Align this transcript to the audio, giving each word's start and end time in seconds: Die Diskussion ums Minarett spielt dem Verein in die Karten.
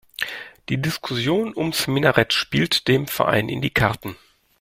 Die 0.69 0.81
Diskussion 0.81 1.55
ums 1.55 1.85
Minarett 1.85 2.33
spielt 2.33 2.87
dem 2.87 3.05
Verein 3.05 3.49
in 3.49 3.61
die 3.61 3.69
Karten. 3.69 4.15